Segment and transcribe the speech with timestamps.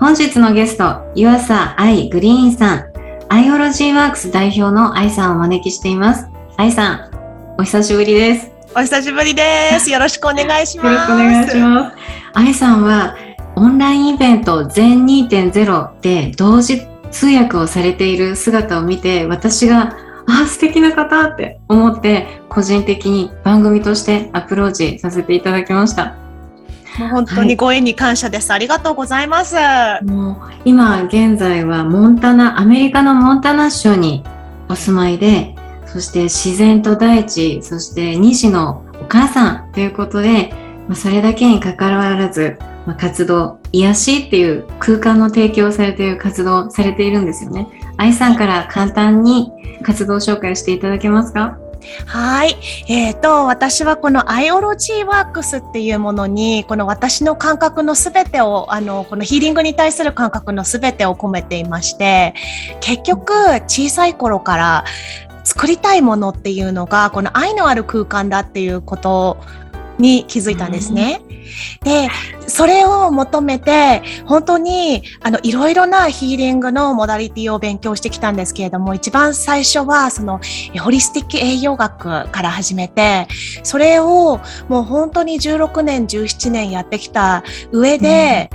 [0.00, 2.92] 本日のゲスト、湯浅愛グリーンさん、
[3.28, 6.26] アイオロジーワークス代表の愛さんをお招きしています。
[6.56, 8.50] 愛さん、お久しぶりです。
[8.74, 9.90] お久しぶりです。
[9.90, 10.86] よろしくお願いします。
[10.86, 11.96] よろしくお願いします。
[12.32, 13.14] 愛さんは、
[13.56, 26.14] オンラインイベント全2.0で同時通訳をされている姿を見て、私があ、素敵な方って思って、個人的に番組としてアプローチさせていただきました。
[27.00, 28.50] もう本当にご縁に感謝です。
[28.50, 29.56] はい、ありがとうございます。
[30.04, 34.22] もう今現在はモンタナ、アメリカのモンタナ州に
[34.68, 35.54] お住まいで、
[35.86, 40.52] そして自然と大地、そして西のお母さんということで、
[40.86, 47.66] まあ、それだけにかかわらず、まあ、活動、癒しっていう空間の提供されている活動をされているんですよね。
[47.96, 49.50] 愛さんから簡単に
[49.82, 51.58] 活動紹介していただけますか？
[52.06, 52.56] はい。
[52.88, 62.34] えっ、ー、と、私はこのアイオロジーワークスっていうものに、この私の感覚のすべてを、あの、このヒーリングに対する感覚のすべてを込めていまして、
[62.80, 63.32] 結局、
[63.66, 64.84] 小さい頃から
[65.44, 69.38] 作りたいものっていうのが、この愛のある空間だっていうこと
[70.00, 71.20] に気づいたんですね。
[71.82, 72.08] で、
[72.46, 80.40] それを求めて、本当に、あの、いろいろなヒーリングのモダリティを勉強してきたんですけれども、一番最初は、その、
[80.80, 83.28] ホリスティック栄養学から始めて、
[83.62, 88.50] それをもう本当に16年、17年やってきた上で、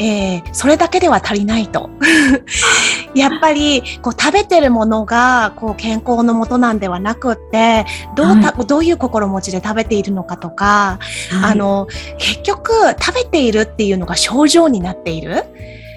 [0.00, 1.90] えー、それだけでは足りないと。
[3.14, 7.84] やっぱりこう食べてるものがこう健康のもとなんではなくって
[8.14, 10.98] どうはい、どういう心持ちで食べているのかとか、
[11.30, 11.86] はい、あの
[12.18, 15.44] 結局食べているっていうのが症状になっている。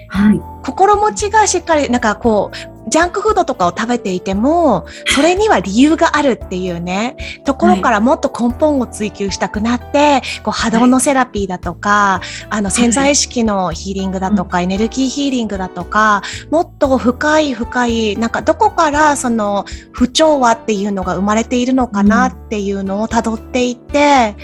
[0.08, 12.20] はい、心持ちがしっかりなんかこうジャンクフードとかを食べていても、それには理由があるっていうね、ところからもっと根本を追求したくなって、こう波動のセラピーだとか、
[12.50, 24.36] あの潜在意識のヒーリングだとか、エネルギーヒーリングだとか、もっと深い深い、なんかどこからその不調和っていうのが生まれているのかなっていうのを辿っていって、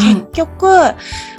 [0.00, 0.66] 結局、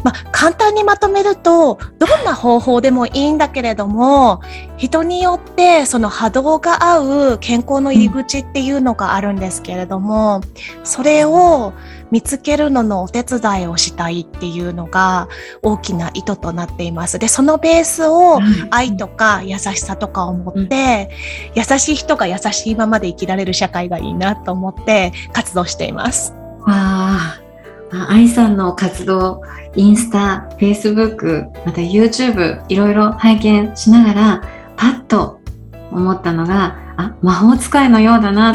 [0.03, 4.28] まあ簡単にまとめると、どんな方法でもいいんだけれども、
[4.78, 10.41] 人によってその波動が合う健康の入り口っていうのがあるんですけれども、
[10.84, 11.73] それを
[12.12, 15.28] 見つけるののお手伝いをしたいっていうのが
[15.62, 17.19] 大きな意図となっています。
[17.19, 18.39] で、そのベースを
[18.72, 21.09] 愛とか優しさとかを持って、
[21.56, 26.34] 優しい人が優しいままで生きられる社会がいいなと思って活動しています。
[26.66, 27.41] わあ、
[27.91, 29.41] 愛さんの活動、
[29.75, 34.44] インスタ、フェイスブック、また YouTube いろいろ拝見しながら、
[34.77, 35.39] パッと
[35.91, 38.53] 思ったのがあ魔法使いのようだな。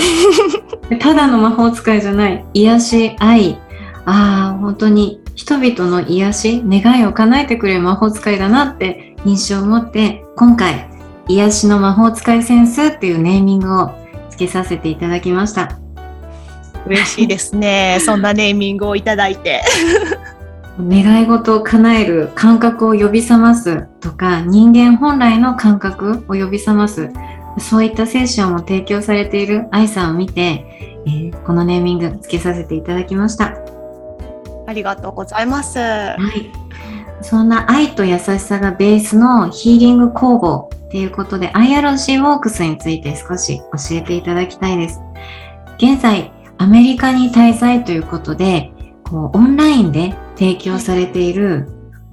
[1.01, 2.45] ただの魔法使いじゃない。
[2.55, 3.59] 癒し愛。
[4.07, 10.89] ああ本当に人々の癒し願いを叶えてくれる魔法使いだなって印象を持って今回
[11.29, 13.91] 癒しの魔法使いセンスっていうネーミングを
[14.31, 15.79] つけさせていただきました
[16.87, 17.99] 嬉しいですね。
[18.05, 19.63] そんなネーミングをいただいて。
[20.81, 27.11] 願い事を叶える感覚を呼び覚ますとか人間本来の感覚を呼び覚ます。
[27.59, 33.55] そういったセッションを提供されている愛さんを見て、えー、このネーミングつけさせていただきました。
[34.67, 36.51] ありがとうございます、はい、
[37.23, 45.01] そんな愛と優しさがベースのヒーリング工房ということで IRC ウォークスについて少し教えていただきたいです。
[45.77, 48.73] 現在アメリカに滞在ということで
[49.05, 51.69] こうオンラインで提供されている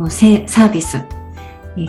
[0.09, 1.03] サービス、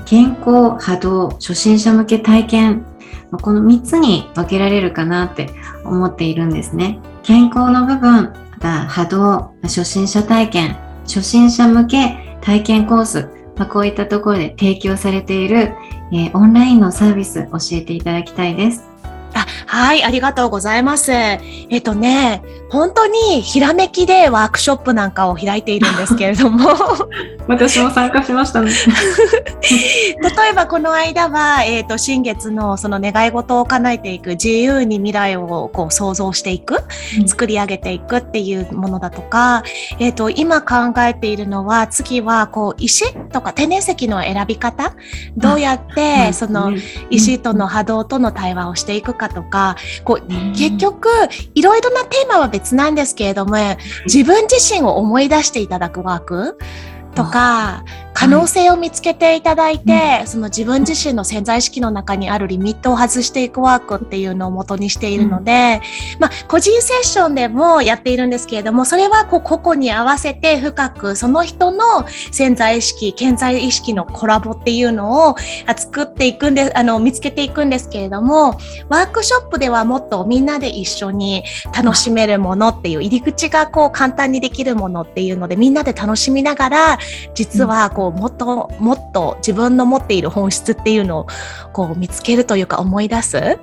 [0.04, 2.86] 健康、波動、初心者向け体験、
[3.30, 5.50] この3つに分けられるかなって
[5.84, 6.98] 思っているんですね。
[7.22, 15.74] 健康の部分、また波動、初心者体験、初心者向け体験コース、まあ、こういったところで提供されている、
[16.12, 18.91] えー、オンラインのサービス教えていただきたいです。
[19.34, 21.12] あはい、ありがとうございます。
[21.12, 21.38] え
[21.78, 26.70] っ、とね、本当にひらめきでワークショップなんかを開いているんですけれども
[27.46, 28.70] 私も参加しましたね。
[29.62, 36.84] 例えばこの間は、えっ、ー、と、新月のその願い事を叶えていく、自由に未来をこう想像していく、
[37.26, 39.62] 作り上げていくっていうものだとか、
[39.98, 44.94] えっ、ー、と、今考えているのは、次はこう、石とか天然石の選び方、
[45.36, 46.72] どうやって、その
[47.10, 51.08] 石との波動との対話をしていくかとか、こう、結局、
[51.54, 53.56] いろいろなテーマは別なんですけれども、
[54.04, 56.58] 自分自身を思い出していただくワーク
[57.14, 57.84] とか、
[58.14, 65.80] 可能性を見つけていただいて、はい、その自分自身の潜在意識の中にあるリミットを外していくワークっていうのを元にしているので、
[66.14, 75.36] うん、まあ、個人セッションでもやっているんですけれども、それはこう個々に合わせて深くその人の潜在意識、潜在意識のコラボっていうのを
[75.76, 78.58] 作っていくんで、あの、見つけていくんですけれども、
[78.88, 81.44] ワークショップではもっとみんなで一緒に
[81.74, 86.98] 楽しめるものっていう入り口がこう簡単にできるものっていうので、みんなで楽しみながら、
[87.34, 91.26] 実はこうもっともっと自分の持っている本質っていうのを
[91.72, 93.58] こう見つけるというか思い出す。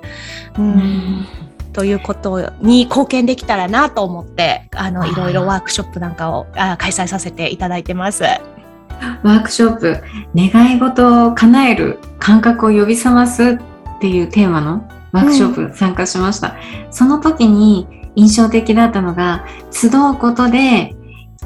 [0.58, 1.26] うん、
[1.72, 8.24] ということに貢献できたらなと思ってあのいろいろワークショップなんかをあ開催させていただいてます。
[9.22, 10.02] ワークショップ
[10.34, 13.58] 願い事を叶える感覚を呼び覚ます
[13.96, 16.56] っていうテーマのワークショップ参加しました。
[16.86, 17.86] うん、その時に
[18.16, 20.94] 印象的だったのが集うことで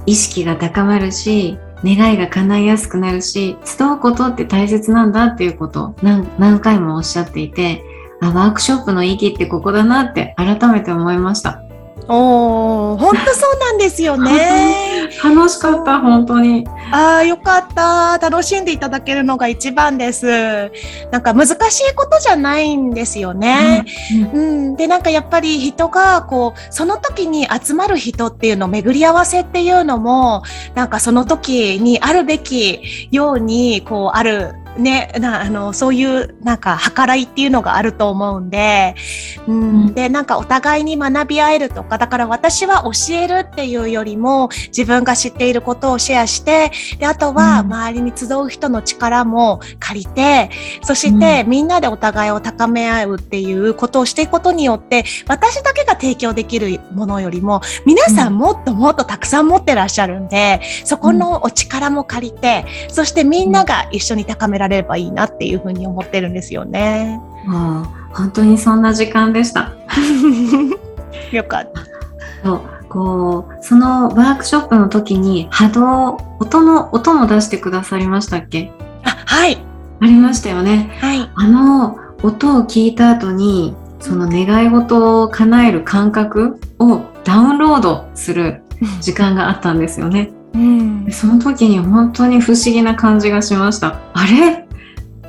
[0.06, 7.84] 意識が高まるし願いが叶いやすくなるし集うことって大切なんだっていうことを何回もおっしゃっていて
[8.20, 11.62] あワークショップの意義ってここだなって改めて思いました。
[12.08, 14.83] お本当そうなんですよね。
[15.22, 16.66] 楽しかった、本当に。
[16.92, 18.18] ああ、よかった。
[18.18, 20.70] 楽しんでいただけるのが一番です。
[21.10, 23.84] なんか難しいことじゃないんですよね。
[24.32, 30.42] うん、うん、で、なんかやっぱり人が、こう、その時に集まる人っていうの、巡り合わせっていうのも、
[30.74, 38.94] なんかその時にあるべきように、こう、あるね、なあのそういうなんか計らいっていうのがあると思うんで、
[39.46, 50.50] うん、うん、でなんかお互いに学び合えるとかだから私は教えるっていうよりも自分が知っていることをシェアしてであとは周りに集う人の力も借りて、
[50.80, 67.20] うん、そしてみんなでお互いを高め合うっていうことをしていくことによって私だけが提供できるものよりも皆さんもっともっとたくさん持ってらっしゃるんでそこのお力も借りてそしてみんなが一緒に高められられればいいなっていうふうに思ってるんですよね。
[67.46, 67.84] もう
[68.14, 69.72] 本当にそんな時間でした。
[71.32, 71.80] よかった。
[72.44, 78.70] そうこうそのワークショップの時に波動音の音も出してくださりましたっけ？
[79.04, 79.58] あはい
[80.00, 80.90] ありましたよね。
[81.00, 88.62] はい、あの音を聞いた後にその願い事を叶える感覚をダウンロードする
[89.00, 90.30] 時間があったんですよね。
[90.54, 94.00] うん、その時に本当に不思議な感じがしました。
[94.12, 94.66] あれ？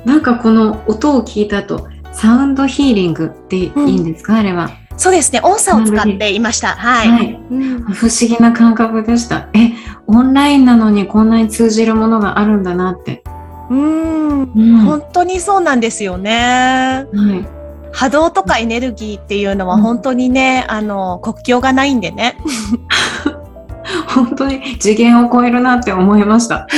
[0.04, 4.70] なんかこの音を聞いた後サウンドヒーリングっていいんですか、うん、あれは。
[4.96, 5.40] そうですね。
[5.42, 6.68] 音差を使っていました。
[6.68, 7.34] はい、はい。
[7.50, 9.48] うん、不思議な感覚でした。
[9.52, 9.72] え
[10.06, 13.22] オンラインなのにこんなに通じるものがあるんだなって。
[13.68, 14.46] うん、
[14.84, 17.56] 本当にそうなんですよね、はい。
[17.92, 22.38] 波動とかエネルギーっていうのは本当にね、あの国境がないんでね
[24.24, 26.66] 本当に次元を超えるなって思いました。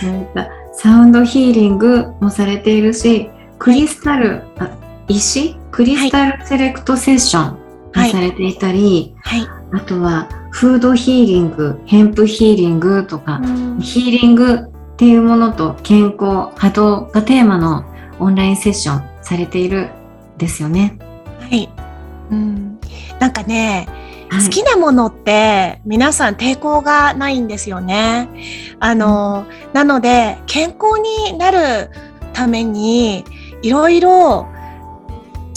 [0.00, 4.70] そういったサウンドヒーリングもされているし、クリスタル、あ
[5.08, 5.56] 石？
[5.70, 7.58] クリスタルセレクトセッション
[7.94, 13.40] もされていたり、はいはい、あとはフードヒーリング、ヘンプヒーリングとか、
[13.80, 17.84] ヒーリングっていうものと健康、波動がテーマの
[18.18, 19.88] オンラインセッションされている
[20.38, 20.98] ですよね。
[21.40, 21.68] はい。
[22.30, 22.78] うん、
[23.18, 23.88] なんかね、
[24.40, 28.28] 好きなものって皆さん抵抗がないんですよね。
[28.80, 31.90] あの、なので健康になる
[32.32, 33.24] ために
[33.60, 34.46] いろいろ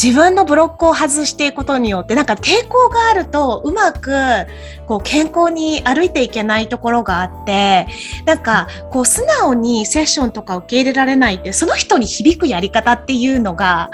[0.06, 4.12] 自分のブロックを外していくことによってなんか抵抗があるとうまく
[4.86, 7.88] こう健康に歩いていけないところがあって
[8.24, 13.90] なんかこう素直にセッションとか受け入れられないってその人に響くやり方っていうのが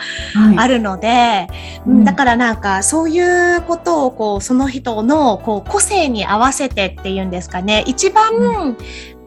[0.57, 1.47] あるので、は
[1.85, 7.85] いうん、だからなんかそういうことをこうその人のこう個性に合わせてっていうんですかね。
[7.87, 8.75] 一番、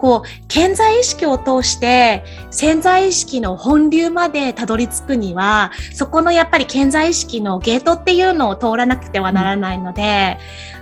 [0.05, 10.37] こう、潜在意識を通して潜在意識の本流までたどり着くには、そこのやっぱり潜在意識のゲートっていうのを通らなくてはならないので、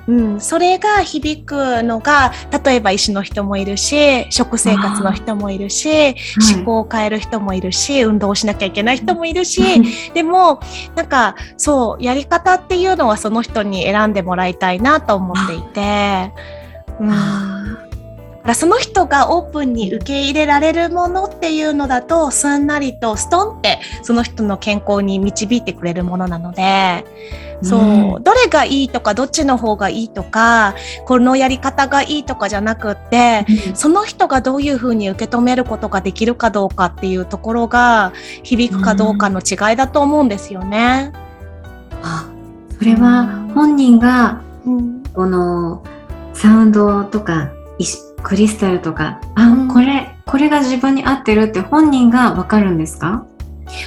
[0.09, 2.33] うん、それが響くのが、
[2.65, 6.17] 例えば医師の人もいるし、食生活の人もいるし、
[6.57, 9.63] 思考を変える人もいるし、運動をしなきゃいけない人もいるし、
[10.15, 10.59] でも、
[10.97, 16.33] なんか、そう、やり方っていうのはその人に選んでもらいたいなと思っていて、
[16.99, 17.82] うん。
[18.49, 27.05] らその人がオープンに受け入れられるものっていうのだとすんなりとストンってその人の健康に導いてくれるものなので
[27.63, 30.75] そう、どれがいいとか、どっちの方がいいとか、
[31.07, 41.13] このやり方がいいとかじゃなくって、うん、その人がどういうふうに受け止めることができるかどうかっていうところが、響くかどうかの違いだと思うんですよね。
[41.93, 42.29] うん、あ、
[42.79, 44.43] それは本人が、
[45.15, 45.85] この
[46.35, 47.51] サウンドとか、
[48.23, 53.27] クリスタルとか、あ、これ、これが自分に合ってるって本人がわかるんですか？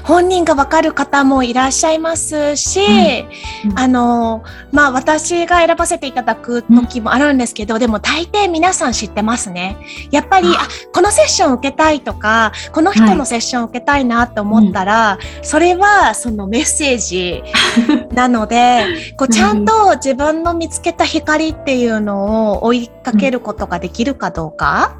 [0.04, 2.80] 本人がわかる方もいらっしゃいますし、
[3.66, 9.78] うんうん、あの、まあ私が選ばせていただく時もあるんですけど、うん、でも大抵皆さん知ってますね。
[10.12, 17.44] やっぱり、あ、このセッション受けたいとか、この人のセッション受けたいなと思ったら、はい、それはそのメッセージ
[18.14, 18.86] なので、
[19.18, 24.98] こうちゃんと自分の見つけた光っていうのを追いかけることができるかどうか、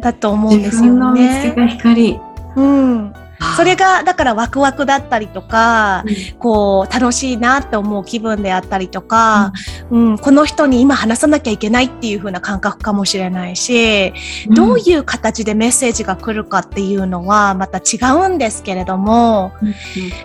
[0.00, 0.92] だと思うんですよね。
[0.92, 2.20] 自分の見つけた光。
[2.56, 3.12] うん。
[3.56, 9.52] それがだからワクワクだったりとか、うん、こう楽しいなって思う気分であったりとか、
[9.90, 14.12] うん、うん、この人に今話さなきゃいけないっていう風な感覚かもしれないし、
[14.48, 19.52] うん、どういう形でメッセージが来るかっていうのはまた違うんですけれども、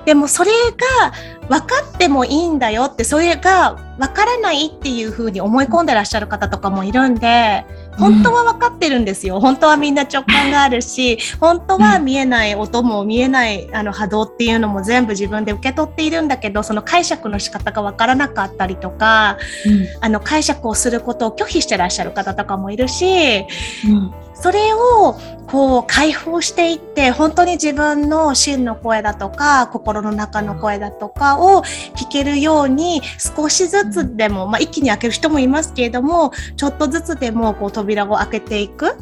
[0.06, 0.52] でもそれ
[1.00, 1.14] が
[1.50, 7.66] 分かってもいいんだよってそれが分からないっていう風に思い込んでらっしゃる方とかもいるんで、
[7.98, 9.40] 本当は分かってるんですよ。
[9.40, 25.16] 本当はみんな直感があるし、本当は見えない音も見えないあの波動っていうのも全部自分で受け取っているんだけど、その解釈の仕方が分からなかったりとか、うん、あの解釈をすることを拒否してらっしゃる方とかもいるし、うんそれを
[25.48, 31.64] こう解放していって本当に自分の真の声だとか心の中の声だとかを
[31.96, 38.98] 聞けるように少しずつでも、まあ、一気に開ける人もいますけれどもちょっとずつでもこう扉を開けていく。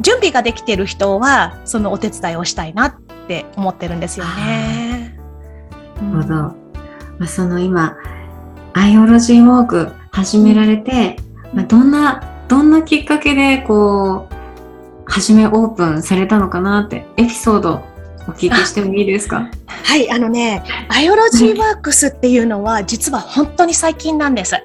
[0.00, 2.94] 準備ができている人はそのお手伝いをしたいなっ
[3.28, 5.18] て思ってるんですよね。
[6.02, 6.34] なるほど。
[6.34, 6.54] ま
[7.20, 7.96] あ、その今
[8.74, 11.16] アイオロジーウォーク始められて、
[11.54, 14.34] まあ、どんなどんなきっかけでこう
[15.06, 17.82] 初めオープンされたのかなってエピソード
[18.28, 19.48] お聞きしてもいいですか？
[19.66, 24.56] はいあのねアイオロジーワークスっていうのは実は本当に最近なんです。
[24.56, 24.60] あ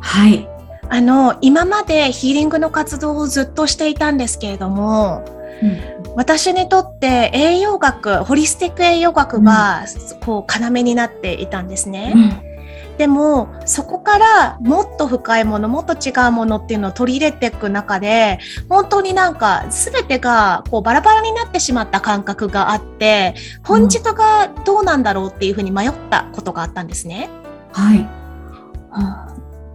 [0.00, 0.48] はい。
[0.88, 5.24] あの今までヒーリングの活動をずっとしていたんですけれども、
[5.60, 5.78] うん、
[6.14, 9.84] 私にとって栄養学ホリスティック栄養学が、
[10.24, 12.12] こう要になっていたんですね。
[12.14, 12.55] うん
[12.98, 18.38] でもそこからもっと深いものもっと違うものっていうのを取り入れていく中で
[18.68, 23.34] 本当になんか全てがこうバラバラになってしまった感覚があって
[23.64, 27.28] 本質がどうなんだろうっていうふうに迷ったことがあったんですね。
[27.72, 28.08] はい、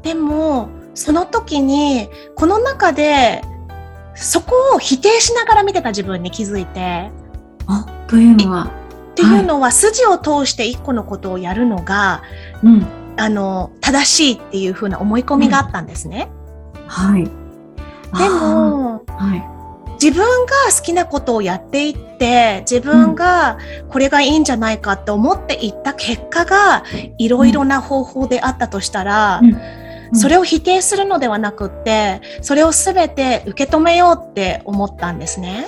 [0.02, 3.44] でもその時にこの中で
[4.16, 7.12] そこを否定しながら見てた自分に気づいて。
[7.68, 12.24] あというのはっていうのは、筋を通して一個のことをやるのが、
[12.64, 12.86] うん、
[13.18, 16.30] あの正しいっていうふうな思い込みがあったんですね。
[16.76, 17.24] うん、はい。
[17.24, 19.52] でも、はい、
[20.02, 23.58] 自分が好きなことをやっていって自分が
[23.90, 26.84] これがいいんじゃないかって思っていった結果が
[27.18, 35.68] いろいろな方法であったとしたら、うん、それを否定するのではなくってそれを全て受け止めようって思ったんですね。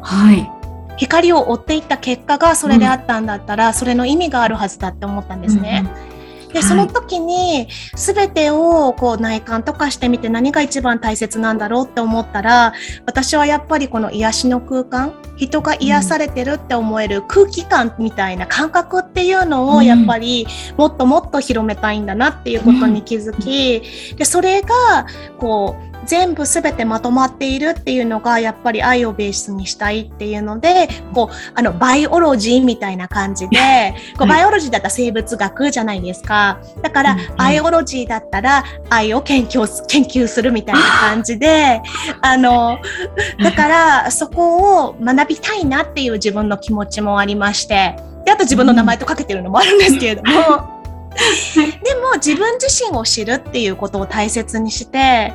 [0.00, 0.48] はい。
[0.96, 5.84] 光を追っていった結果がそれであったんだったら、うん、それの意味があるはずだって思ったんですね。
[6.06, 6.11] うん
[6.52, 12.74] で、その時に全てをこう内観とかしてみて何が一番大切なんだろうって思ったら、
[13.06, 23.82] 私はやっぱりこの癒しの空間、人が癒されてるって思える空気感みたいな感覚っていうのをやっぱりもっともっと広めたいんだなっていうことに気づき、
[24.16, 25.06] で、それが
[25.38, 36.58] こう、全部全てまとまっているっていうのがやっぱり愛をベースにしたいっていうのでこうあのバイオロジーみたいな感じで こうバイオロジーだったら生物学じゃないですか。
[36.82, 41.80] だからバイオロジーだったら愛を研究研究するみたいな感じで
[42.20, 42.78] あの
[43.42, 47.96] だからそこを学びたいなっていう自分の気持ちもありまして。
[48.24, 50.81] であと自分の名前とかけてるのもあるんですけれども。
[51.84, 55.32] でも自分自身を知るっていうことを大切にして、は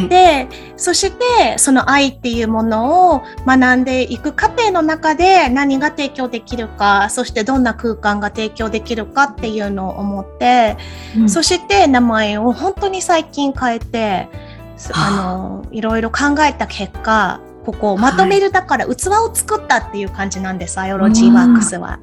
[0.00, 0.08] い。
[0.08, 10.76] で、そしてその愛っていうものを学んでいく過程の中で何が提供できるか、そしてどんな空間が提供できるかっていうのを思って、
[11.16, 14.28] うんそして名前を本当に最近変えて、
[14.76, 21.98] すあの、いろいろ考えた結果、ここをまとめるだから器を作ったっていう感じなんです、アイオロジーワークスは。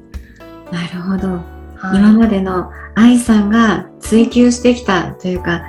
[0.70, 1.57] なるほど。
[1.78, 5.62] はい今までの愛さんが追求してきたというか、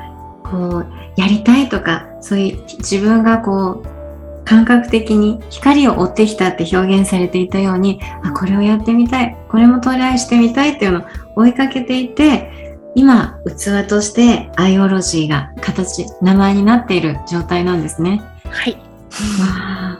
[0.44, 11.04] こう、やりたいとか、そういう自分がこう、感覚的に光を追ってきたって表現されていたように、あ、これをやってみたい、これもトライしてみたいっていうのを
[11.36, 18.24] 追いかけていて、今、器としてアイオロジーが形、名前になっている状態なんですね。
[18.50, 18.74] はい。
[19.40, 20.00] わ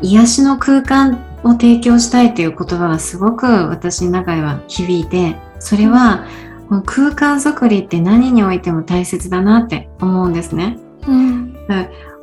[0.00, 6.26] 癒しの空間を提供したいという言葉がすごく私の中では響いてそれは
[6.68, 10.78] この空間づくりって何においても大切だなって思うんですね。
[11.06, 11.56] うん。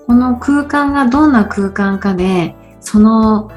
[0.05, 3.49] この空間がどんな空間かでその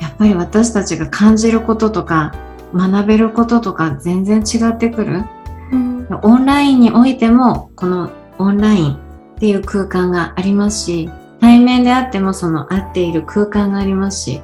[0.00, 2.34] やっぱり私たちが感じることとか
[2.74, 5.24] 学べることとか全然違ってくる。
[5.72, 6.08] うん。
[6.22, 8.98] オンラインにおいてもこのオンラインっ
[9.38, 11.10] ていう空間がありますし
[11.40, 14.42] 対面であってもその合っている空間がありますし、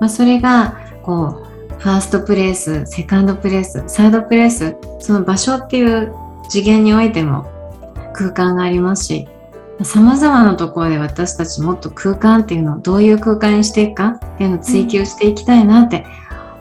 [0.00, 6.12] まあ、それがこうファーストプレイスセカンドプレイスサードプレイスその場所っていう
[6.48, 7.46] 次元においても
[8.14, 9.28] 空間がありますし
[9.82, 16.06] さまざまなところで私たちもっと空間っていうのをどういう空間にしていくかっていうのを追求していきたいなって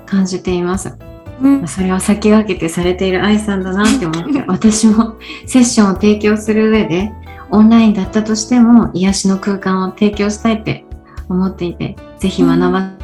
[0.06, 0.98] 感じています。
[1.42, 1.68] うん。
[1.68, 5.16] それを先駆けてされている愛さんだなって思って、 私も
[5.46, 7.12] セッションを提供する上で、
[7.52, 10.86] オンラインだったとしても癒しの空間を提供したいって
[11.30, 12.95] 思っていて、ぜひ学ば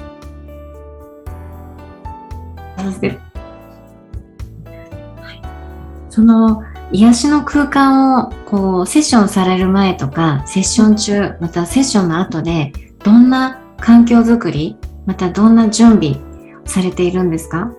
[6.10, 12.74] その癒しの空間をこうセッションされる前とか、セッション中、またセッションの後で、
[13.04, 16.18] どんな環境づくり、またどんな準備
[16.66, 17.72] されているんですか？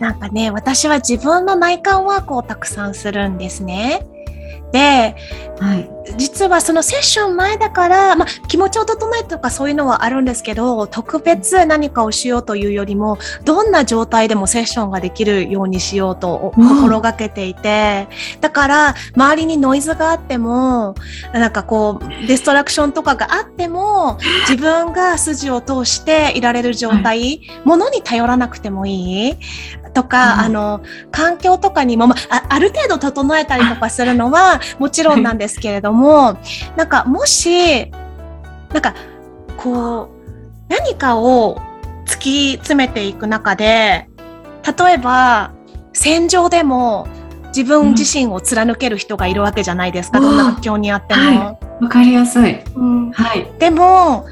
[0.00, 4.06] なんかね、私は自分の内観ワークをたくさんするんですね。
[4.72, 5.16] で、
[5.60, 5.90] はい。
[6.16, 16.68] 実はそのセッション前だから、まあ、気持ちを整えるとかそういうのはあるんですけど、特別何かをしようというよりも、どんな状態でもセッションができるようにしようとうん。
[16.80, 18.08] 心がけていて、
[18.40, 20.94] だから周りにノイズがあっても、
[21.32, 29.34] なんかこう、ディストラクションとかがあっても、自分が筋を通していられる状態、ものに頼らなくてもいい
[29.92, 30.40] とか、うん。
[30.40, 36.36] あの、環境とかにも、まあ、あある程度整えたりとかするのはもちろんなんですけれども、
[36.76, 37.90] なんかもし、
[38.72, 38.94] なんか
[39.56, 40.08] こう、
[40.68, 41.60] 何かを
[42.06, 44.08] 突き詰めていく中で、
[44.78, 45.52] 例えば
[45.92, 47.08] 戦場でも
[47.54, 51.20] 自分自身を貫ける人がいるわけじゃないですか、うんどんな環境にあっても。
[51.20, 52.60] はわかりやすい。
[52.76, 53.50] うんはい。
[53.58, 54.26] でも、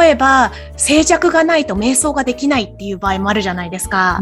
[0.00, 4.20] 例えば静寂がないと瞑想ができないっていう場合もあるじゃないですか。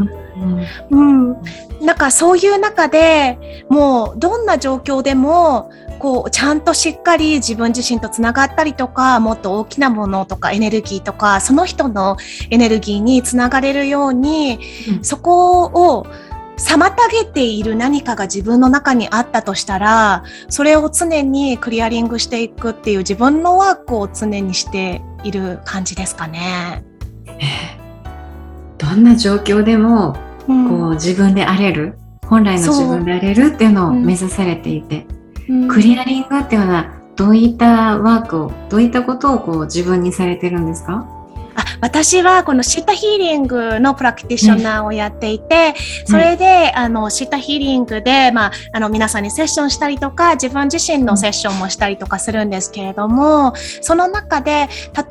[0.90, 1.36] うんうん、
[1.80, 12.18] なんかそういう中でもうどんな状況でもこうちゃんとしっかり自分自身とつながったりとかもっと大きなものとかエネルギーとかその人の
[12.50, 14.58] エネルギーにつながれるように
[14.98, 16.06] うんそこを
[16.58, 26.82] 妨げている何かが自分の中にあったとしたらそれを常にクリアリングしていくっていう自分のワークを常にしている感じですかね。
[28.78, 30.16] どんな状況でも
[30.48, 30.68] うん。
[30.68, 34.04] こう自分であれる、本来の自分であれるっていうのをうん。
[34.04, 35.06] 目指されていて、
[35.48, 35.68] うん。
[35.68, 41.06] クリアリングっていうのはどういったワークを、どういったことをこう自分にされてるんですか？
[41.56, 45.74] あ私はこのシータヒーリングのプラクティショナーをやっていて、
[46.06, 54.68] それで、あの、シータヒーリングで、まあ、あの、皆さんにセッションしたりとか、自分自身のセッションもしたりとかするんですけれども、その中で、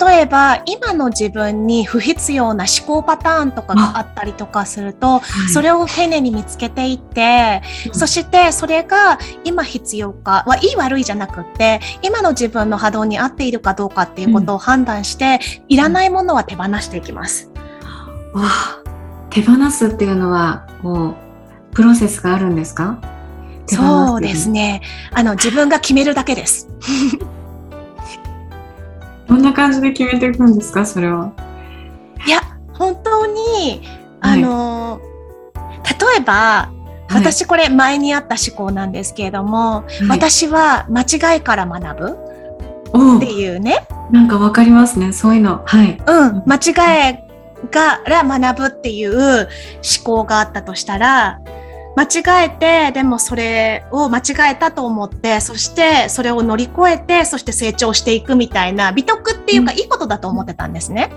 [0.07, 7.93] 例えば、今の自分に不必要な思考パターンとかがあったりとかすると、それを丁寧に見つけていって、うん。
[7.93, 17.49] そしてそれが今必要かはいい悪いじゃなくって今の自分の波動に合っているかどうかっていうことを判断して、いらないものは手放していきます。
[18.33, 18.81] わあ
[19.29, 21.15] 手放すっていうのはこ
[21.71, 22.99] うプロセスがあるんですか？
[23.67, 24.81] そうですね。
[25.13, 26.67] あの 自分が決めるだけです。
[29.27, 30.85] どんな感じで決めていくんですか？
[30.85, 31.31] それは。
[32.25, 32.41] いや
[32.73, 33.81] 本当に
[34.21, 35.01] はいあの、
[35.83, 36.75] 例えばはい
[37.23, 41.01] 私これ前にあった思考なんですけれども、はい私は間
[41.33, 42.17] 違いから学ぶ
[42.89, 45.11] っていうね、なんかわかりますね。
[45.13, 45.63] そういうの。
[45.65, 45.97] はい。
[46.05, 49.47] うん、間違いから学ぶっていう思
[50.03, 51.39] 考があったとしたら、
[51.97, 61.09] 間違えて、でもそれを間違えたと思って、そしてそれを乗り越えて、そして成長していくみたいな、美徳っていうか、いいことだと思ってたんですね。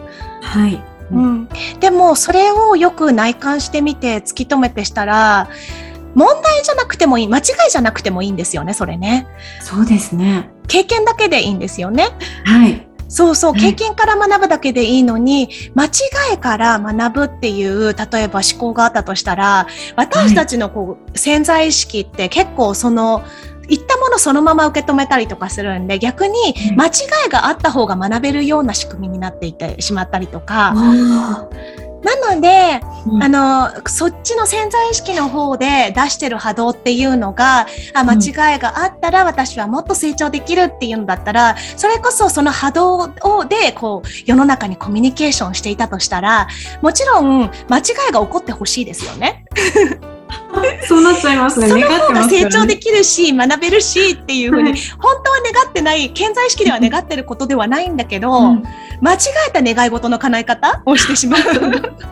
[0.42, 0.81] はい。
[1.11, 1.48] うん、
[1.81, 5.48] でもそれをよく内観してみて突き止めてしたら
[6.18, 9.28] 問題じゃなくてもいい間違いじゃなくてもいいんですよねそれね。
[9.62, 10.50] そうですね。
[10.66, 12.09] 経験だけでいいんですよね。
[12.44, 12.88] はい。
[13.09, 15.88] そうそう、経験から学ぶだけでいいのに、間違
[16.35, 23.24] いから学ぶっていう、例えば思考があったとしたら、私たちのこう、潜在意識って結構その、
[23.68, 26.35] 言ったものそのまま受け止めたりとかするんで、逆に
[26.76, 26.90] 間違
[27.26, 30.74] いがあった方が学べるような仕組みになっていてしまったりとか、
[32.02, 46.46] なので、うん、あの、そっちの潜在意識の方で出してる波動っていうのが、あ間違いがあったら私はもっと成長できるっていうのだったら、それこそその波動をで、こう、世の中にコミュニケーションしていたとしたら、
[46.82, 47.80] もちろん間違
[48.11, 49.44] いが起こってほしいですよね。
[50.87, 51.69] そうなっちゃいます ね。
[51.69, 58.62] その方が成長できるし、学べるしっていうふうに、本当は願ってない、健在意識では願ってることではないんだけど、うん、
[59.01, 60.83] 間違えた願い事の叶え方？
[60.87, 61.41] をしてしまう。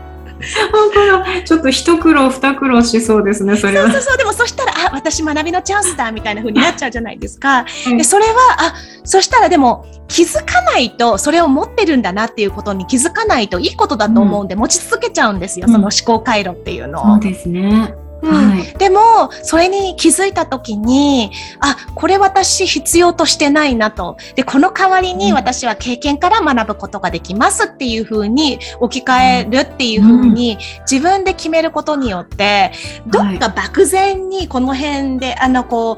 [0.70, 1.42] 本当だ。
[1.44, 3.84] ちょっと一苦労二苦労しそうですね、それは。
[3.84, 4.18] そうそうそう。
[4.18, 7.64] でもそしたら、あ、私学びのチャンスだ、みたいな風になっちゃうじゃないですか。
[7.86, 8.74] で、それは、あ、
[9.04, 17.06] そしたらでも気づかないと、それを持ってるんだなっていうことに気づかないといいことだと思うんで、うん、持ち続けちゃうんですよ、その思考回路っていうのを。
[17.14, 17.94] そうですね。
[18.22, 24.16] うん、はい、でも、それに気づいた時に、あ、これ私必要としてないなと。
[24.34, 30.58] で、この代わりに私は経験から学ぶことができますっていうふうに置き換えるっていうふうに
[30.90, 32.72] 自分で決めることによって、
[33.06, 35.96] どっか漠然にこの辺で、あの、こう、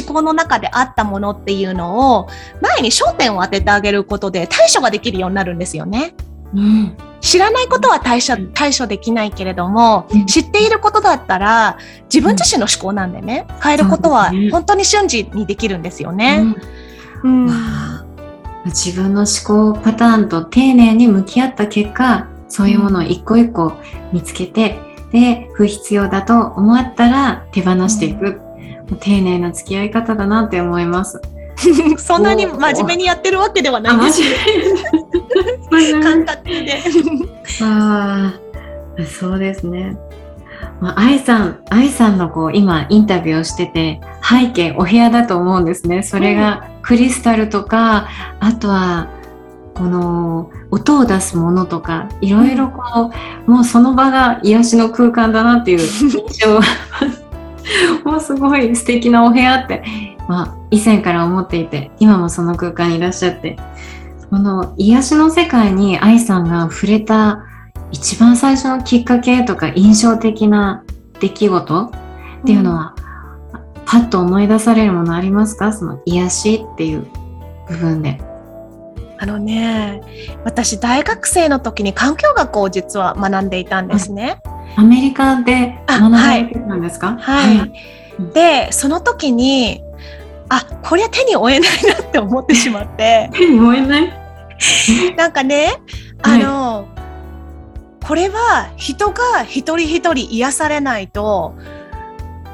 [0.00, 2.28] 思考の中であったものっていうのを
[2.60, 6.14] 前に焦点を当ててあげることで対処ができるようになるんですよね。
[6.54, 11.78] うん、知らないことは対処対処できないけれども、うん、知っていることだったら
[12.12, 13.46] 自分自身の思考なんでね。
[13.62, 16.54] 変えることは本当に瞬時にできるんですよね。
[17.22, 17.46] うん、
[18.66, 23.74] 自分の思考パターンと丁寧に向き合った結果そういうものを一個一個
[24.12, 24.78] 見つけて、
[25.12, 28.40] で不必要だと思ったら手放していく、
[29.00, 31.20] 丁寧な付き合い方だなって思います。
[31.98, 34.22] そんなに真面目にやってるわけではないです。
[36.02, 36.82] 感覚で。
[37.62, 38.34] あ
[38.98, 39.96] あ、そうですね。
[40.80, 46.02] まあ、愛さん、愛さんのこう今インタビューをしてて背景お部屋だと思うんですね。
[46.02, 48.08] それがクリスタルとか、
[48.40, 49.08] うん、あとは
[49.74, 53.10] この音を出すものとかいろいろこ
[53.46, 56.60] う、もうその場が癒しの空間だなっていう印象
[58.04, 59.82] もうすごい素敵なお部屋って、
[60.28, 63.56] まあ、以前から思っていて今もその空間にいらっしゃって
[64.30, 67.44] この癒しの世界に愛さんが触れた
[67.90, 70.84] 一番最初のきっかけとか印象的な
[71.18, 71.90] 出来事っ
[72.46, 72.94] ていうのは、
[73.52, 75.72] うん、パッと思い出されるものありますか？
[75.72, 77.06] その癒しっていう
[77.68, 78.20] 部分で。
[79.18, 80.00] あのね、
[80.44, 84.40] 私大学生の時に環境学を実は学んでいたんですね。
[84.76, 87.16] アメリカで学ばれてたんですか？
[87.18, 87.58] はい。
[87.58, 87.72] はい、
[88.32, 89.82] で、その時に、
[90.48, 93.28] あ、これは手に負えないなって思ってしまって。
[93.34, 94.19] 手に負えない？
[95.16, 95.80] なんかね、
[96.22, 96.82] あの、は
[98.02, 101.54] い、これは人が一人一人癒されないと、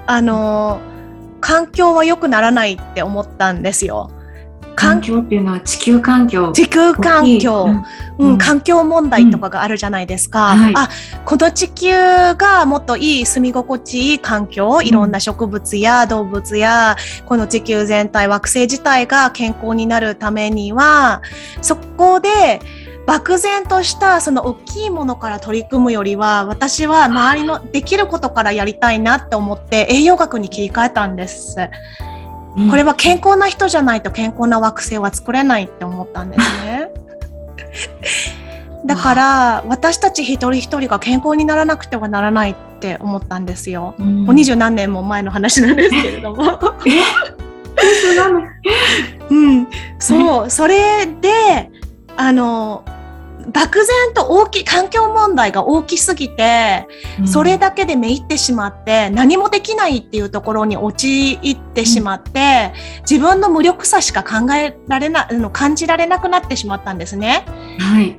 [0.07, 0.81] あの、
[1.41, 4.11] 環境は良くならないって思ったんですよ。
[4.87, 6.53] 環境っていうのは地球環境。
[6.53, 7.67] 地球環境、
[8.19, 10.61] うん、うん、環境問題とかがあるじゃないですか、うん。
[10.61, 10.89] はい、あ
[11.25, 11.93] この地球
[12.35, 16.97] がもっといい住み心地いい環境いろんな植物や動物や
[17.27, 21.23] この地球全体惑星自体が健康になるためには
[21.61, 22.61] そこで
[23.07, 31.57] 漠然としたその大きいものから取り組むよりは私は周りのできることからやりたいなって思って栄養学に切り替えたんです。
[32.71, 36.91] これは健康な人じゃないと健康な惑星は作れないって思ったんですね。
[38.87, 43.95] だから私たち一人一人が健康にならなくてはならないって思ったんですよ。
[43.99, 46.45] うん、もう二十何年も前の話なんですけれども。
[49.29, 49.67] うん、
[49.99, 51.71] そうそれで
[52.17, 52.85] あの
[53.53, 56.87] 漠然と大きい環境問題が大きすぎて、
[57.21, 67.45] うん、それだけでめいってしまって何もできないっていうところに陥ってしまって、うん、自分の無力さしか考えられな感じられなくなってしまったんですね。
[67.79, 68.19] はい、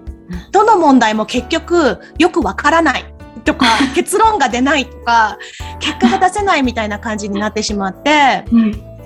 [0.51, 3.05] どの問題も結局よくわからない。
[3.43, 5.37] とか 結論が出ないとか
[5.79, 8.96] 結果が出せないみたいな感じになってしまって、うん、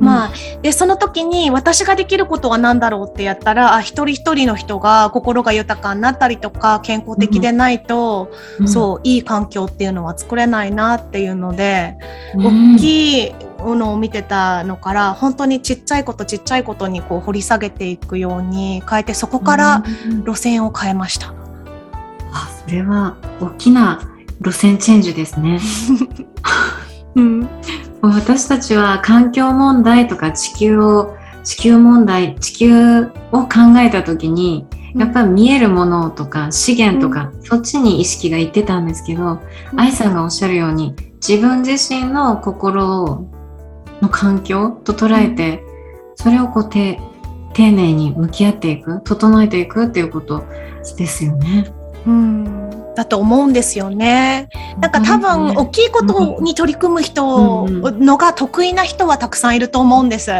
[0.00, 0.32] まあ、
[0.62, 8.30] で、その時に私ができることは何だろうってやったら、あ、一人一人の人が心が豊かになったりとか、健康的でないと、
[8.60, 8.68] うん。
[8.68, 11.96] そう、いい環境っていうのは作れないなっていうので、
[12.34, 12.74] うん。
[12.76, 20.24] 大きいものを見てたのから、本当にちっちゃいことちっちゃいことにこう掘り下げていくように変えて、そこからうん。
[20.24, 21.34] 路線を変えました。
[22.32, 24.00] あそれは大きな
[24.40, 25.58] 路線チェンジですね。
[27.18, 27.48] うん。
[28.00, 39.40] 私たちは環境問題とか地球を地球問題地球を考えた時にやっぱり見えるものとか資源とか、そっちに意識がいってたんですけど、
[39.76, 40.94] 愛さんがおっしゃるように
[41.26, 43.28] 自分自身の心
[44.00, 45.62] の環境と捉えて、
[46.16, 47.00] それをこうて
[47.54, 50.44] 丁寧に向き合っていく整えていくっていうこと
[50.96, 51.72] ですよね。
[52.06, 54.48] うんだと思うんですよね。
[54.80, 60.30] なんか多分大きいことに取り組む人のが得意な人はたくさんいると思うんです。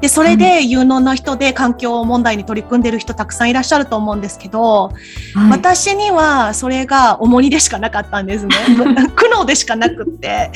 [0.00, 4.88] で、それで有能な人で環境問題に取り組んでる人たくさんいらっしゃると思うんですけど、
[5.34, 5.50] はい。
[5.50, 8.56] 私にはそれが重荷でしかなかったんですね。
[9.14, 10.50] 苦悩でしかなくって、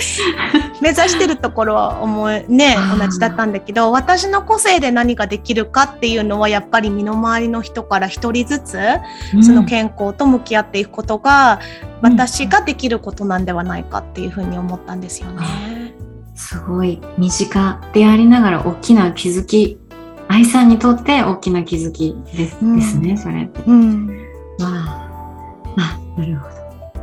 [0.81, 8.79] 目指してるところは思い、ね同じだったんだけど、私の個性で何ができるかっていうのはやっぱり身の回りの人から一人ずつ、
[9.43, 11.61] その健康と向き合っていくことが、
[12.03, 15.43] 私ができることなんではないかっていうふうに思ったんですよね。
[16.35, 19.79] すごい身近でありながら大きな気づき
[20.29, 23.63] 愛さんにとって大きな気づきです,、うんですねそれって。
[23.67, 24.07] うん。
[24.61, 25.11] わあ
[25.77, 26.57] あなるほど。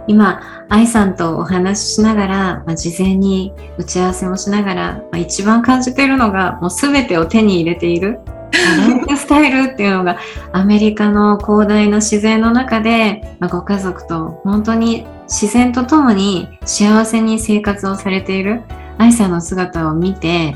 [0.07, 8.19] 今愛さんとお話ししながら、まあ、事前に打ち合わせもしながら、まあ、一番感じているのがもう全てを手に入れている。
[8.53, 10.19] ライフスタイルっていうのが
[10.51, 18.61] アメリカの広大な自然の中で、まあ、ご家族と本当に自然とともに幸せに生活をされている
[18.97, 20.55] 愛さんの姿を見て、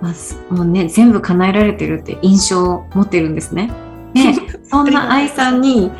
[0.00, 3.72] まあすもうね、全部叶えられてるって印象を持ってるんですね。
[4.14, 4.32] で、
[4.64, 5.90] そんな愛さんに、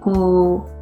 [0.00, 0.78] こう、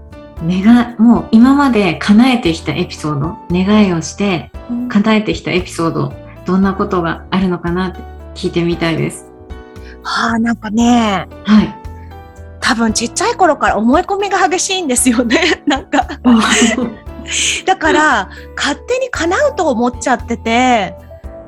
[0.46, 4.50] 願い、もう今まで叶えてきたエピソード、願いをして
[4.88, 6.12] 叶えてきたエピソード、
[6.44, 8.00] どんなことがあるのかなって
[8.34, 9.25] 聞いてみたいです。
[10.06, 11.74] はあ、なんかね、はい。
[12.60, 15.62] 多分ちっちゃい頃から思い込みが激しいんですよね。
[15.66, 16.06] なんか。
[17.66, 20.94] だから、勝手に叶うと思っちゃってて、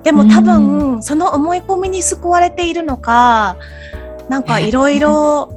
[0.02, 3.56] でも多分、その思い込みに救われているのか、
[4.28, 5.52] なんかいろいろ、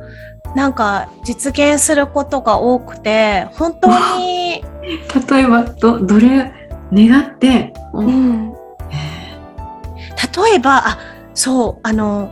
[0.55, 3.87] なんか実現することが多くて、本当
[4.19, 4.63] に、
[5.31, 6.51] 例えば、ど、どれ、
[6.93, 8.57] 願って、うん、例
[10.55, 10.99] えば、あ、
[11.33, 12.29] そう、あの、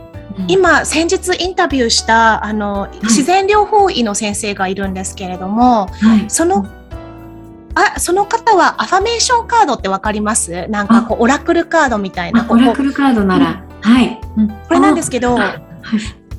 [0.48, 6.66] 今、先日インタビューした、あの、自然療法医の先生がいるんですけれども、はい、その、
[7.74, 10.66] あ、その方はアファメーションカードってわかります？
[10.68, 12.42] なんかこう、オラクルカードみたいな。
[12.42, 14.20] あオラクルカードなら、はい。
[14.68, 15.38] これなんですけど、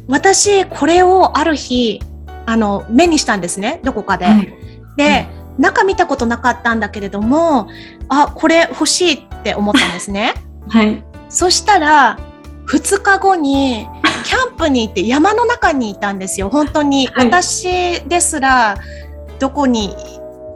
[0.08, 2.02] 私、これをある日、
[2.46, 4.26] あの、目にしたんですね、どこかで。
[4.26, 4.54] はい。
[4.98, 5.28] で、
[5.58, 6.80] 中見たことなかったん。
[6.80, 7.70] だけれども、
[8.10, 10.34] あ、これ欲しいって思ったんですね。
[10.68, 11.04] はい。
[11.30, 12.20] そしたら、
[12.72, 13.86] 2日後に、
[14.24, 16.50] キャンプに行って山の中にいたんですよ。
[16.50, 17.08] 本当に。
[17.08, 18.78] はい私ですら、
[19.40, 19.94] どこに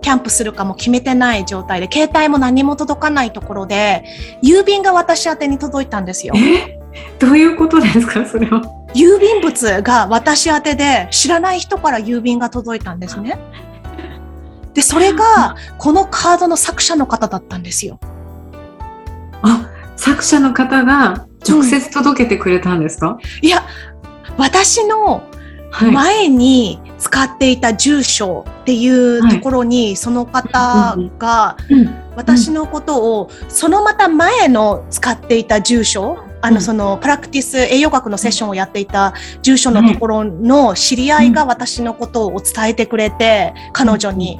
[0.01, 4.05] キャンプするかも決めてない状態で、携帯も何も届かないところで、
[4.41, 6.33] 郵便が私宛てに届いたんですよ。
[6.37, 6.79] え？
[7.19, 8.25] どういうことですか？
[8.25, 8.61] それは。
[8.93, 13.37] 郵便物が私宛てで、知らない人から郵便が届いたんですね。
[14.73, 17.99] で、それが、このカードの作者の方だったんですよ。
[19.41, 23.65] あ、作者の方が直接届けてくれたんですか、いや、
[24.37, 25.23] 私の
[25.75, 25.91] はい。
[25.91, 31.95] 前に使っていた住所っていうところに、その方がうん。
[32.15, 36.61] 私のことを、そのまた前の使っていた住所、あの、うん。
[36.61, 44.39] そのプラクティス栄養学のセッションをやっていた住所のところの知り合いが私のことを伝えてくれて、彼女に。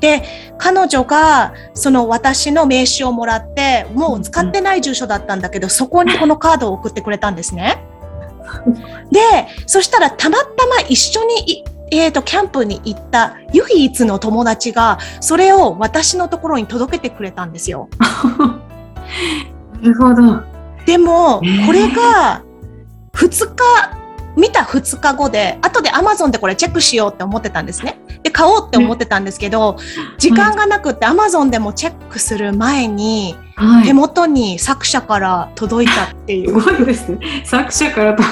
[0.00, 0.22] で、
[0.58, 7.84] 彼女がその私の名刺をもらって、もう使ってない住所だったんだけど、そこにこのカードを送ってくれたんですね。
[9.10, 9.20] で、
[9.66, 17.88] そしたらたまたま一緒にい、えー、とキャンプに行った唯一の友達がそれを私のところに届けてくれたんですよ。
[17.98, 20.42] なるほど。
[20.86, 22.42] でも、えーこれが
[23.18, 23.87] 2日
[24.38, 27.98] 見た2日後で後で Amazon でこれチェックしようって思ってたんですね。
[28.22, 29.76] で買おうって思ってたんですけど
[30.18, 33.86] 時間がなくって Amazon でもチェックする前にはい。
[33.86, 36.60] 手元に作者から届いたっていすう。
[36.60, 37.18] ごいですね。
[37.44, 38.22] 作者からと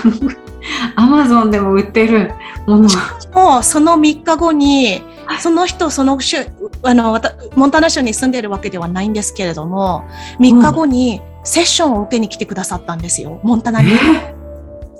[0.96, 2.32] アマゾンでも売ってる
[2.66, 3.18] ものは。
[3.34, 5.02] もうその3日後に、
[5.40, 6.38] その人、その州、
[6.82, 7.20] あの、
[7.56, 10.04] モンタナ州に住んでるわけではないんですけれども、
[10.40, 13.90] 3日後にセッションを受けに来てくださったんですよ、モンタナに。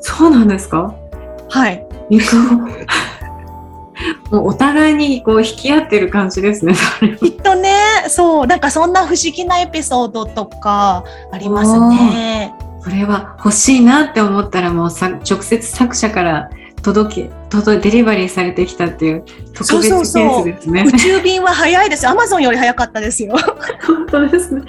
[0.07, 0.95] そうなんですか？
[1.51, 1.87] はい。
[4.31, 6.75] もうお互いにこう引き合ってる感じですね。
[7.21, 7.73] きっとね、
[8.09, 12.53] そう、なんかそんな不思議なエピソードとかありますね。
[12.85, 16.51] これは欲しいなって思ったらもうさ直接作者から
[16.83, 20.05] 届け届デリバリーされてきたっていう特別ケー
[20.43, 20.85] スですね。
[20.93, 22.07] 宇宙便は早いです。
[22.07, 23.35] アマゾンより早かったですよ。
[23.87, 24.63] 本当ですね。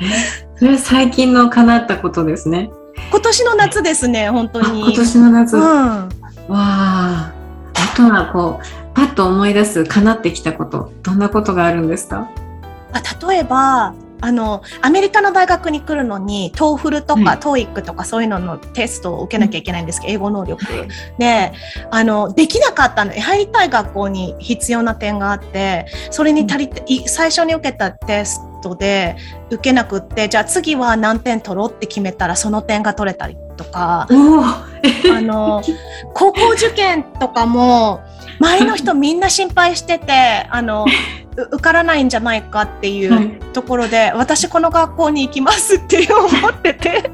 [0.00, 2.70] えそれは最近の叶ったことですね。
[3.18, 4.80] 今年の夏ですね、本当あに。
[4.82, 5.56] 今年の夏。
[5.56, 5.62] うん。
[5.62, 6.08] わ
[6.48, 7.32] あ。
[7.74, 12.30] あとはこうパッと思い出す叶ってきたことどんなことがあるんですか？
[12.92, 20.64] あ例えばあのアメリカの大学に来るのに TOEFL とかはい TOEIC とかそういうののテストを受けなきゃいけないんですけど、英語能力
[21.18, 21.52] で
[21.90, 29.16] あのできなかったの入りたい学校に必要な点があってそれに足りて、い最初に受けたテストで
[29.50, 34.06] 受けなくってじゃあ次は何点取ろうって決めたらその点が取れたりとか。
[34.10, 35.62] あの
[36.14, 38.00] 高校受験とかも
[38.40, 40.86] 周りの人みんな心配しててあの
[41.36, 43.14] う受からないんじゃないかっていう。
[43.14, 43.28] はい。
[43.52, 47.10] ところで私この学校に行きますって思ってて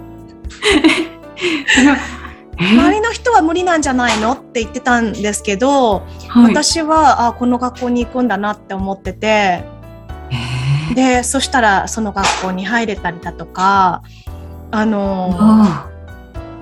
[2.58, 6.52] 周りの人は無理なんじゃないのって言ってたんですけど、はい。
[6.52, 9.68] 私はあこの学校に行くんだなって思っててえ？
[9.70, 9.73] ー
[10.94, 14.02] でそしたらその学校に入れたりだとか
[14.70, 15.90] あのあ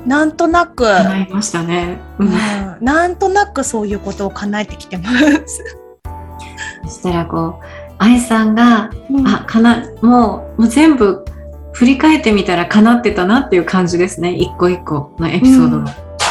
[0.07, 2.01] なんとなく、あ、叶いましたね。
[2.19, 2.33] ううんん、
[2.81, 5.11] なんとなくそういうことを叶えてきてま
[5.47, 5.79] す。
[6.85, 7.65] そしたらこう
[7.99, 11.25] 愛さんがうんあかなもうもう全部
[11.73, 14.35] 振り返ってみたら叶ってたなっていう感じですね。
[14.35, 15.85] 一個一個のエピソードが。
[15.85, 15.87] うん、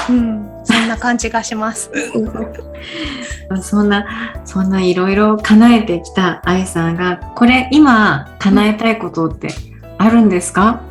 [0.07, 0.50] そん
[0.91, 1.89] な感じがします。
[3.61, 4.05] そんな
[4.45, 9.49] そんないろいろ叶えてきた愛さんがこれ今叶えたいことって
[9.97, 10.81] あるんですか？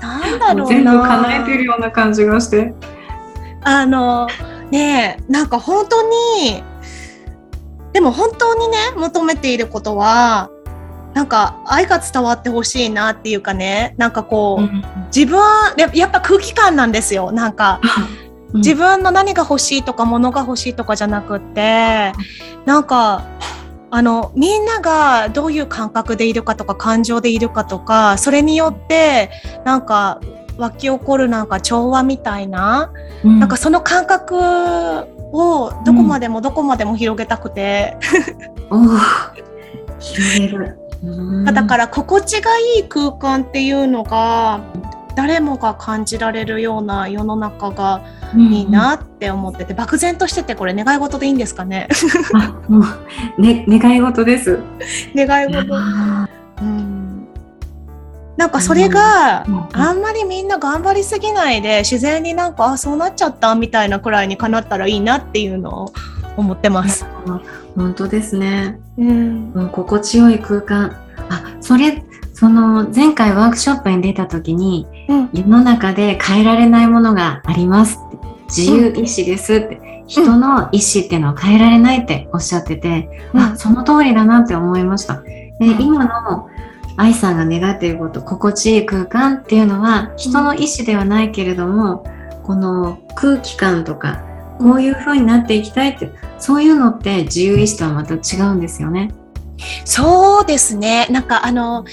[0.00, 0.66] なんだろうな。
[0.66, 2.74] 全部叶えてるような感じがして。
[3.62, 4.28] あの
[4.70, 6.62] ねえなんか本当に
[7.94, 10.50] でも本当にね求めていることは
[11.14, 14.68] なんか愛が伝わってほしいなっていうかねなんかこう、
[15.16, 15.38] 自分
[15.78, 18.23] ややっぱ空気感なんですよなんかうん
[18.54, 22.12] 自分の何が欲しいとか物が欲しいとかじゃなくって
[22.64, 23.24] なんか
[23.90, 29.30] あのみんながどういう感覚でいるかとか感情でいるかとかそれによって
[29.64, 30.20] なんか
[30.56, 32.92] 湧き起こるなんか調和みたいな
[33.24, 33.40] うん。
[33.40, 37.96] なんかその感覚をどこまでもどこまでも広げたくて、
[38.70, 38.98] おー。
[39.98, 40.78] 広げる。
[41.02, 44.60] うんだから心地がいい空間っていうのが
[45.16, 48.02] 誰もが感じられるような世の中が
[48.36, 51.88] いいなって思ってて、漠然としててこれ願い事でいいんですかね？
[53.38, 54.58] ね願い事です。
[55.14, 56.28] 願い事、あ
[56.60, 57.28] うん、
[58.36, 65.92] なんかそれがうんうんあんまりみんな頑張りすぎないで自然になんかあそうなっちゃったみたいなくらいにかなったらいいなっていうのを
[66.36, 67.04] 思ってます。
[67.04, 67.40] ー
[67.76, 68.80] 本当ですね。
[68.98, 70.96] うんもう心地よい空間。
[71.30, 72.02] あ、それ、
[72.34, 74.93] その前回ワークショップに出た時に、うん
[75.32, 78.24] 世の中で変えられないものがありますって。
[78.46, 79.94] 自由意志ですって。
[80.06, 85.22] 人の意志っていうのは変えられないっておっしゃってて、あ、その通りだなって思いました。
[85.22, 86.48] で、うん今の
[86.96, 92.04] 愛さんが願っていること、心地いい空間っていうのは、人の意志ではないけれども、
[92.44, 94.22] この空気感とか、
[94.58, 99.10] こういう風になっていきたいって、そういうのって自由意志とはまた違うんですよね。
[99.84, 101.06] そうですね。
[101.10, 101.84] なんかあの、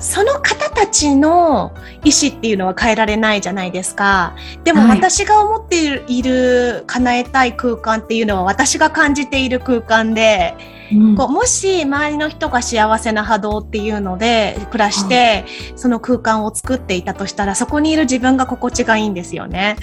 [0.00, 1.72] その方たちの
[2.04, 4.34] 意思っていうのは変えられないじゃないですか。
[4.64, 10.80] でもはい私が思っている,、いる叶えたい空間っていうのは私が感じている空間で、うん
[11.14, 15.44] こうもし周りの人が幸せな波動っていうので暮らして、
[15.76, 19.76] その空間を作っていたとしたらそこにいる自分が心地がいいんですよね。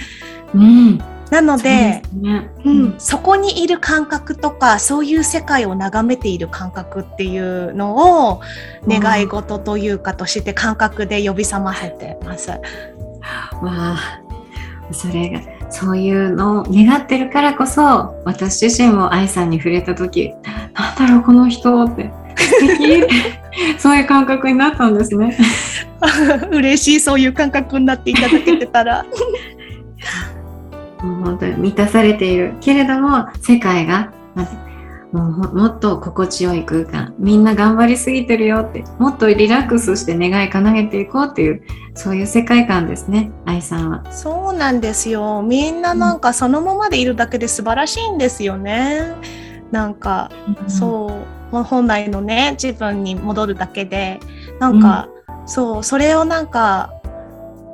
[0.54, 8.40] うん、なので、ね、うん、そこにいる感覚とかそういう世界を眺めている感覚っていうのを
[8.86, 12.50] 願い事というかとして感覚で呼び覚ませてます。
[12.50, 12.58] わ
[13.62, 14.20] あ、
[14.90, 20.32] それがそういうのを願ってるからこそ、私自身も愛さんに触れた時、
[20.72, 23.08] なんだろうこの人って素敵って
[23.78, 25.36] そういう感覚になったんですね。
[26.50, 29.04] 嬉しいそういう感覚になっていただけてたら。
[31.00, 34.56] 本当に満たされているけれども世界がまず
[35.12, 41.62] もうほもっと心地よい空間みんな頑張りすぎてるよってもっとリラックスして願い叶えていこうっていう
[41.94, 44.12] そういう世界観ですね愛さんは。
[44.12, 45.42] そうなんですよ。
[45.42, 49.14] みんななんかそのままでいるだけで素晴らしいんですよね。
[49.70, 50.30] なんか
[50.66, 51.22] そ
[51.52, 54.20] う本来のね自分に戻るだけで
[54.60, 55.08] なんか
[55.48, 56.97] そう、それをなんか、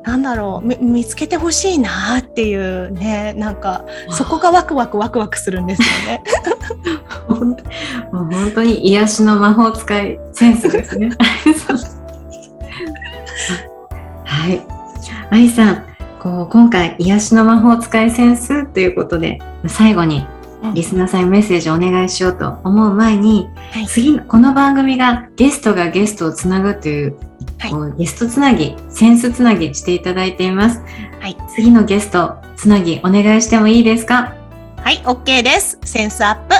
[0.05, 6.23] なんだろう、み見つけてほしいなっていうね、なんか、そこがワクワクワクワクするんですよね。
[8.13, 11.11] も う本当に癒しの魔法使いセンスですね。
[14.25, 14.61] はい。
[15.31, 15.83] 愛さん、
[16.21, 20.27] こう今回癒しの魔法使いセンスということで、最後に
[20.73, 27.17] リスナーさんにメッセージをお願いしようと思う前に、はい次のこの番組がゲストがゲストをつなぐという、
[27.59, 30.81] はいゲストつなぎ、センスつなぎしていただいています。
[31.21, 34.33] はい次のゲストつなぎお願いしてもいいですか？
[34.77, 35.79] はい、OK です。
[35.85, 36.55] センスアップ。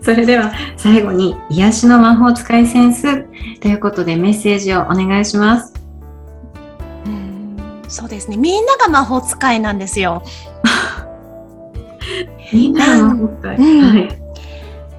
[0.04, 3.24] それでは最後に癒しの魔法使いセンス
[3.60, 5.72] ということでメッセージをお願いします。
[7.88, 8.36] そうですね。
[8.38, 10.22] みんなが魔法使いなんですよ。
[13.54, 13.56] い。
[13.56, 14.22] うんはい。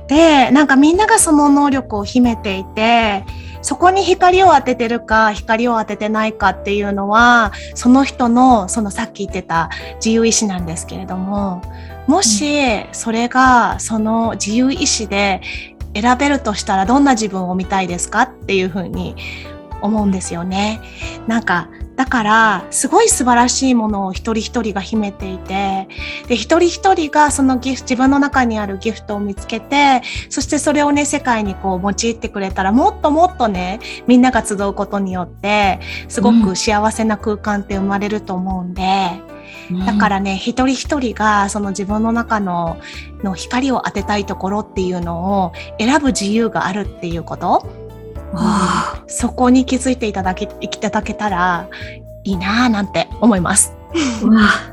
[0.07, 3.25] で、なんかみんながその能力を秘めていて、
[3.61, 11.61] そこに光を当ててるか、光を当ててないかっていうのは、その人の、そのさっき言ってた自由意志なんですけれども、
[12.05, 12.59] もし
[12.91, 15.41] それがその自由意志で
[15.95, 19.15] 選べるとしたらどんな自分を見たいですかっていうふうに
[19.81, 20.81] 思うんですよね。
[21.27, 25.87] なんか、だから、すごい素晴らしいものを一人一人が秘めていて、
[26.27, 39.11] で、一人一人がそのギフト、自分の中にあるギフトを見つけて、そしてそれをね、世界にこう用いてくれたら、もっともっとね、みんなが集うことによって、すごく幸せな空間って生まれると思うんで、
[39.85, 42.77] だからね、一人一人がその自分の中の
[43.23, 47.63] の光を当てたいところっていうのを選ぶ自由があるっていうこと、わ
[49.07, 51.67] そこに気づいていただけ、いただけたら
[52.23, 53.73] いいなぁなんて思います。
[54.23, 54.71] あ、わあ、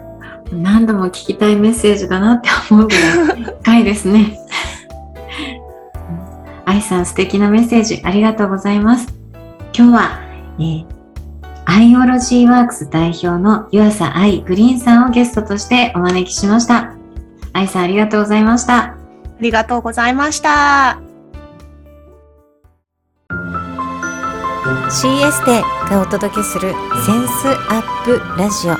[0.52, 4.38] 何度も聞きたいメッセージだなって思うぐらい 深いですね。
[6.64, 9.08] 愛さん素敵なメッセージありがとうございます。
[9.76, 10.20] 今日は、
[10.58, 11.00] えー
[11.66, 16.94] アイオロジーワークス代表の湯浅愛グリーンさんをゲストとしてお招きしました。
[17.52, 18.76] 愛さんありがとうございました。
[18.76, 18.96] あ
[19.40, 21.09] りがとうございました。
[24.90, 28.74] CS でがお届けするセンスアップラジオ。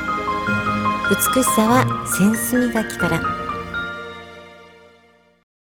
[1.08, 3.39] 美しさはセンス磨きから。